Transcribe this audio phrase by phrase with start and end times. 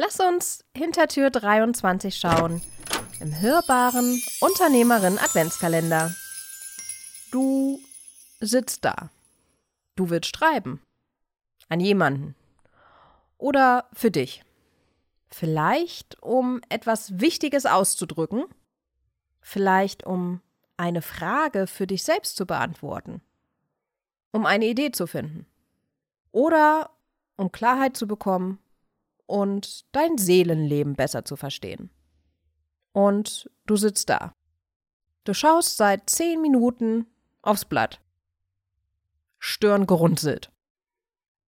[0.00, 2.62] Lass uns hinter Tür 23 schauen.
[3.18, 6.14] Im hörbaren Unternehmerin Adventskalender.
[7.32, 7.80] Du
[8.38, 9.10] sitzt da.
[9.96, 10.80] Du willst schreiben.
[11.68, 12.36] An jemanden.
[13.38, 14.44] Oder für dich.
[15.30, 18.44] Vielleicht, um etwas Wichtiges auszudrücken.
[19.40, 20.40] Vielleicht, um
[20.76, 23.20] eine Frage für dich selbst zu beantworten.
[24.30, 25.44] Um eine Idee zu finden.
[26.30, 26.90] Oder
[27.36, 28.60] um Klarheit zu bekommen
[29.28, 31.90] und dein Seelenleben besser zu verstehen.
[32.92, 34.32] Und du sitzt da.
[35.24, 37.06] Du schaust seit zehn Minuten
[37.42, 38.00] aufs Blatt.
[39.38, 40.50] Stirn gerunzelt.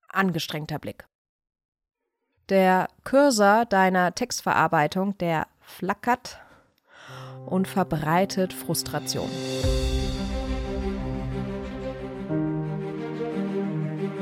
[0.09, 1.07] Angestrengter Blick.
[2.49, 6.39] Der Cursor deiner Textverarbeitung, der flackert
[7.45, 9.29] und verbreitet Frustration.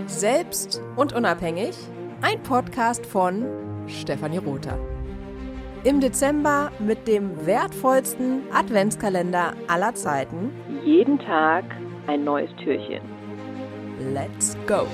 [0.06, 1.76] Selbst und unabhängig
[2.22, 3.46] ein Podcast von
[3.88, 4.80] Stefanie Rother.
[5.84, 10.52] Im Dezember mit dem wertvollsten Adventskalender aller Zeiten.
[10.84, 11.64] Jeden Tag
[12.08, 13.02] ein neues Türchen.
[14.14, 14.88] Let's go!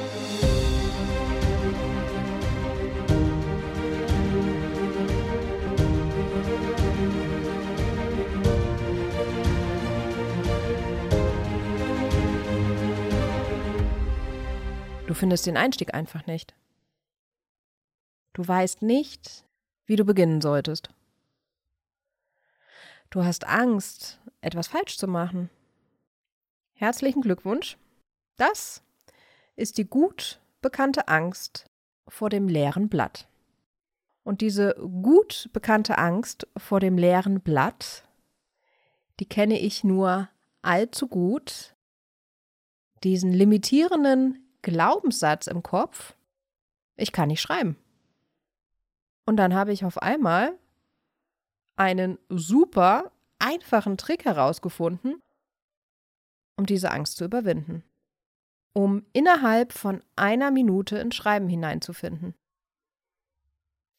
[15.07, 16.55] Du findest den Einstieg einfach nicht.
[18.33, 19.45] Du weißt nicht,
[19.85, 20.89] wie du beginnen solltest.
[23.09, 25.51] Du hast Angst, etwas falsch zu machen.
[26.73, 27.77] Herzlichen Glückwunsch.
[28.37, 28.81] Das
[29.55, 31.69] ist die gut bekannte Angst
[32.07, 33.27] vor dem leeren Blatt.
[34.23, 34.73] Und diese
[35.03, 38.03] gut bekannte Angst vor dem leeren Blatt,
[39.19, 40.29] die kenne ich nur
[40.63, 41.75] allzu gut.
[43.03, 46.15] Diesen limitierenden Glaubenssatz im Kopf,
[46.95, 47.77] ich kann nicht schreiben.
[49.25, 50.57] Und dann habe ich auf einmal
[51.75, 55.21] einen super einfachen Trick herausgefunden,
[56.55, 57.84] um diese Angst zu überwinden.
[58.73, 62.34] Um innerhalb von einer Minute ins Schreiben hineinzufinden.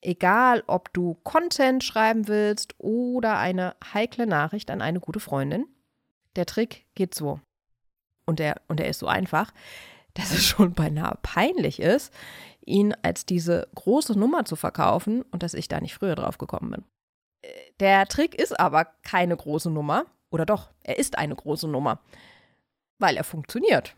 [0.00, 5.66] Egal, ob du Content schreiben willst oder eine heikle Nachricht an eine gute Freundin,
[6.36, 7.40] der Trick geht so.
[8.26, 9.52] Und er, und er ist so einfach,
[10.14, 12.12] dass es schon beinahe peinlich ist,
[12.66, 16.70] ihn als diese große Nummer zu verkaufen und dass ich da nicht früher drauf gekommen
[16.70, 16.84] bin.
[17.80, 20.06] Der Trick ist aber keine große Nummer.
[20.30, 22.00] Oder doch, er ist eine große Nummer.
[22.98, 23.94] Weil er funktioniert.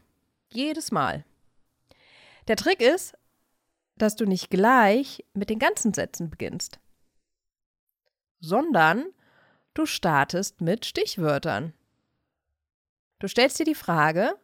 [0.52, 1.24] Jedes Mal.
[2.48, 3.16] Der Trick ist,
[3.96, 6.78] dass du nicht gleich mit den ganzen Sätzen beginnst,
[8.40, 9.06] sondern
[9.74, 11.72] du startest mit Stichwörtern.
[13.18, 14.36] Du stellst dir die Frage,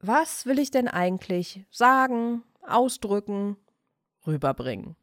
[0.00, 2.42] was will ich denn eigentlich sagen,
[2.74, 3.56] ausdrücken,
[4.26, 4.96] rüberbringen.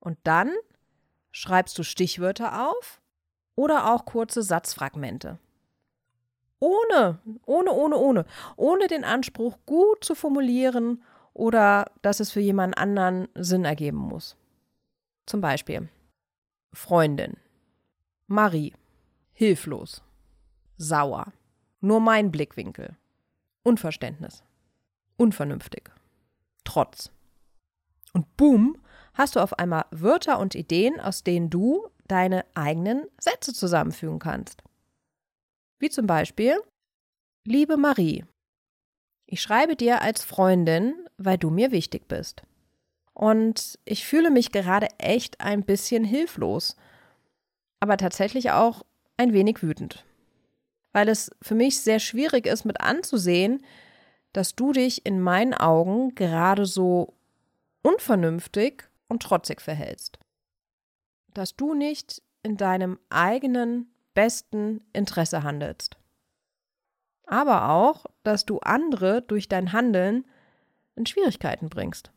[0.00, 0.52] Und dann
[1.30, 3.00] schreibst du Stichwörter auf
[3.54, 5.38] oder auch kurze Satzfragmente.
[6.58, 8.24] Ohne, ohne, ohne, ohne,
[8.56, 11.02] ohne den Anspruch, gut zu formulieren
[11.34, 14.36] oder dass es für jemand anderen Sinn ergeben muss.
[15.26, 15.88] Zum Beispiel
[16.72, 17.36] Freundin,
[18.26, 18.72] Marie,
[19.32, 20.02] hilflos,
[20.78, 21.32] sauer,
[21.80, 22.96] nur mein Blickwinkel,
[23.62, 24.42] Unverständnis,
[25.16, 25.90] unvernünftig.
[26.76, 27.10] Trotz.
[28.12, 28.76] Und boom,
[29.14, 34.62] hast du auf einmal Wörter und Ideen, aus denen du deine eigenen Sätze zusammenfügen kannst.
[35.78, 36.60] Wie zum Beispiel,
[37.46, 38.26] liebe Marie,
[39.24, 42.42] ich schreibe dir als Freundin, weil du mir wichtig bist.
[43.14, 46.76] Und ich fühle mich gerade echt ein bisschen hilflos,
[47.80, 48.84] aber tatsächlich auch
[49.16, 50.04] ein wenig wütend,
[50.92, 53.64] weil es für mich sehr schwierig ist mit anzusehen,
[54.36, 57.14] dass du dich in meinen Augen gerade so
[57.80, 60.18] unvernünftig und trotzig verhältst.
[61.28, 65.96] Dass du nicht in deinem eigenen besten Interesse handelst.
[67.24, 70.26] Aber auch, dass du andere durch dein Handeln
[70.96, 72.10] in Schwierigkeiten bringst.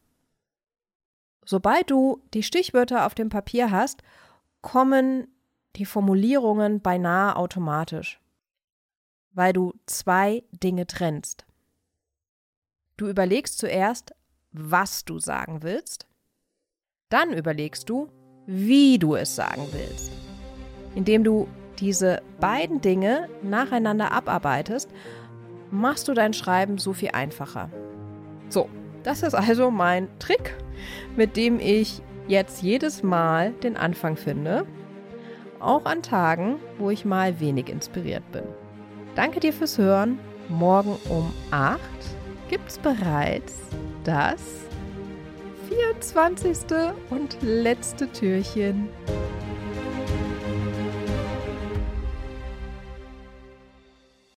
[1.46, 4.04] Sobald du die Stichwörter auf dem Papier hast,
[4.62, 5.30] kommen
[5.77, 8.19] die Formulierungen beinahe automatisch,
[9.31, 11.45] weil du zwei Dinge trennst.
[13.00, 14.13] Du überlegst zuerst,
[14.51, 16.06] was du sagen willst.
[17.07, 18.10] Dann überlegst du,
[18.46, 20.12] wie du es sagen willst.
[20.96, 21.48] Indem du
[21.80, 24.90] diese beiden Dinge nacheinander abarbeitest,
[25.72, 27.69] machst du dein Schreiben so viel einfacher.
[28.50, 28.68] So,
[29.04, 30.57] das ist also mein Trick,
[31.16, 34.66] mit dem ich jetzt jedes Mal den Anfang finde,
[35.62, 38.44] auch an Tagen, wo ich mal wenig inspiriert bin.
[39.16, 40.19] Danke dir fürs Hören.
[40.50, 41.80] Morgen um 8
[42.50, 43.54] gibt es bereits
[44.04, 44.42] das
[45.69, 46.57] 24.
[47.12, 48.90] und letzte Türchen.